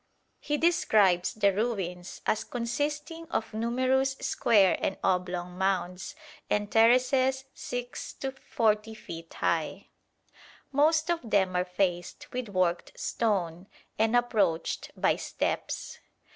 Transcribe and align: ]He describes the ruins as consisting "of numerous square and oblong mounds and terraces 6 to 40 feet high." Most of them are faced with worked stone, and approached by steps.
]He 0.49 0.57
describes 0.57 1.31
the 1.35 1.53
ruins 1.53 2.21
as 2.25 2.43
consisting 2.43 3.27
"of 3.29 3.53
numerous 3.53 4.13
square 4.19 4.75
and 4.81 4.97
oblong 5.03 5.55
mounds 5.59 6.15
and 6.49 6.71
terraces 6.71 7.45
6 7.53 8.13
to 8.13 8.31
40 8.31 8.95
feet 8.95 9.31
high." 9.35 9.89
Most 10.71 11.11
of 11.11 11.19
them 11.29 11.55
are 11.55 11.63
faced 11.65 12.33
with 12.33 12.49
worked 12.49 12.99
stone, 12.99 13.67
and 13.99 14.15
approached 14.15 14.89
by 14.99 15.17
steps. 15.17 15.99